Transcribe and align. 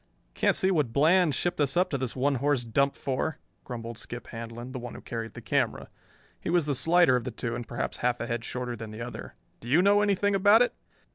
"Can't 0.33 0.55
see 0.55 0.71
what 0.71 0.91
Bland 0.91 1.35
shipped 1.35 1.61
us 1.61 1.77
up 1.77 1.91
to 1.91 1.97
this 1.99 2.15
one 2.15 2.33
horse 2.41 2.63
dump 2.63 2.95
for," 2.95 3.37
grumbled 3.63 3.99
Skip 3.99 4.29
Handlon, 4.29 4.71
the 4.71 4.79
one 4.79 4.95
who 4.95 5.01
carried 5.01 5.35
the 5.35 5.41
camera. 5.43 5.89
He 6.39 6.49
was 6.49 6.65
the 6.65 6.73
slighter 6.73 7.15
of 7.15 7.23
the 7.23 7.29
two 7.29 7.53
and 7.53 7.67
perhaps 7.67 7.97
half 7.97 8.19
a 8.19 8.25
head 8.25 8.43
shorter 8.43 8.75
than 8.75 8.89
the 8.89 9.01
other. 9.03 9.35
"Do 9.59 9.69
you 9.69 9.79
know 9.83 10.01
anything 10.01 10.33
about 10.33 10.63
it?" 10.63 10.73